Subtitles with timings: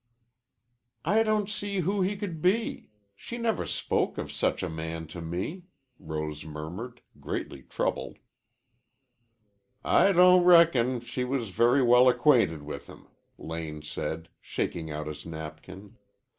[1.05, 2.89] "I don't see who he could be.
[3.15, 5.65] She never spoke of such a man to me,"
[5.99, 8.17] Rose murmured, greatly troubled.
[9.85, 15.23] "I don't reckon she was very well acquainted with him," Lane said, shaking out his
[15.23, 15.97] napkin.